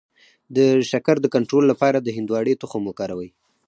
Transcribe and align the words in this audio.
د 0.55 0.57
شکر 0.91 1.15
د 1.21 1.25
کنټرول 1.35 1.63
لپاره 1.71 1.97
د 2.01 2.07
هندواڼې 2.17 2.53
تخم 2.61 2.81
وکاروئ 2.87 3.29